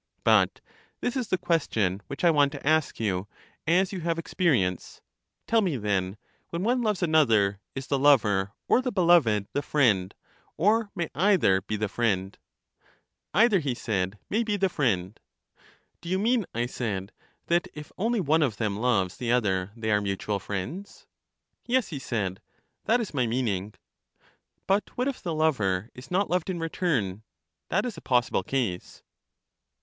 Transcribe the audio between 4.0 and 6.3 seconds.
have experience: tell me then,